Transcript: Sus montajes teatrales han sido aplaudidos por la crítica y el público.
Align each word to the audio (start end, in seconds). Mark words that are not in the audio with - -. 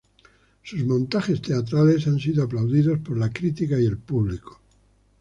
Sus 0.63 0.83
montajes 0.83 1.43
teatrales 1.43 2.07
han 2.07 2.17
sido 2.17 2.43
aplaudidos 2.43 2.97
por 3.01 3.19
la 3.19 3.29
crítica 3.29 3.79
y 3.79 3.85
el 3.85 3.99
público. 3.99 4.59